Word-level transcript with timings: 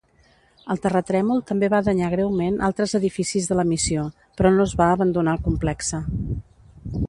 El 0.75 0.79
terratrèmol 0.85 1.43
també 1.51 1.69
va 1.73 1.81
danyar 1.89 2.07
greument 2.15 2.57
altres 2.69 2.97
edificis 3.01 3.51
de 3.51 3.59
la 3.61 3.67
missió, 3.75 4.07
però 4.41 4.55
no 4.57 4.67
es 4.71 4.77
va 4.81 4.89
abandonar 4.97 5.37
el 5.39 5.45
complexe. 5.51 6.05